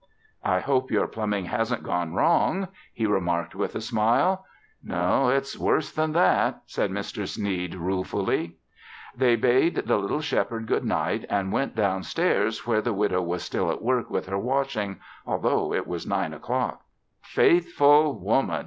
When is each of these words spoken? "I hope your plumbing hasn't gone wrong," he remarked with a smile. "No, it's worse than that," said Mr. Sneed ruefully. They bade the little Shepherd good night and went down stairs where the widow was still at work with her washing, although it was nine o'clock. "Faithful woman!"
"I 0.43 0.61
hope 0.61 0.89
your 0.89 1.05
plumbing 1.05 1.45
hasn't 1.45 1.83
gone 1.83 2.15
wrong," 2.15 2.69
he 2.91 3.05
remarked 3.05 3.53
with 3.53 3.75
a 3.75 3.81
smile. 3.81 4.45
"No, 4.83 5.29
it's 5.29 5.55
worse 5.59 5.91
than 5.91 6.13
that," 6.13 6.63
said 6.65 6.89
Mr. 6.89 7.27
Sneed 7.27 7.75
ruefully. 7.75 8.57
They 9.15 9.35
bade 9.35 9.75
the 9.85 9.97
little 9.97 10.19
Shepherd 10.21 10.65
good 10.65 10.85
night 10.85 11.25
and 11.29 11.51
went 11.53 11.75
down 11.75 12.01
stairs 12.01 12.65
where 12.65 12.81
the 12.81 12.93
widow 12.95 13.21
was 13.21 13.43
still 13.43 13.69
at 13.69 13.83
work 13.83 14.09
with 14.09 14.25
her 14.25 14.39
washing, 14.39 14.99
although 15.27 15.71
it 15.71 15.85
was 15.85 16.07
nine 16.07 16.33
o'clock. 16.33 16.81
"Faithful 17.21 18.17
woman!" 18.19 18.59